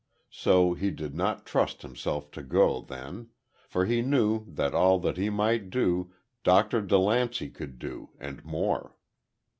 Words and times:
So 0.31 0.73
he 0.73 0.89
did 0.89 1.13
not 1.13 1.45
trust 1.45 1.83
himself 1.83 2.31
to 2.31 2.41
go, 2.41 2.81
then; 2.81 3.29
for 3.67 3.85
he 3.85 4.01
knew 4.01 4.43
that 4.47 4.73
all 4.73 4.97
that 4.97 5.15
he 5.17 5.29
might 5.29 5.69
do, 5.69 6.11
Dr. 6.43 6.81
DeLancey 6.81 7.51
could 7.53 7.77
do, 7.77 8.09
and 8.19 8.43
more. 8.43 8.97